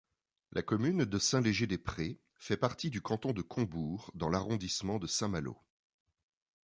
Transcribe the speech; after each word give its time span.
La 0.53 0.63
commune 0.63 1.05
de 1.05 1.19
Saint-Léger-des-Prés 1.19 2.19
fait 2.35 2.57
partie 2.57 2.89
du 2.89 3.03
canton 3.03 3.33
de 3.33 3.43
Combourg, 3.43 4.09
dans 4.15 4.29
l'arrondissement 4.29 4.97
de 4.97 5.05
Saint-Malo. 5.05 5.61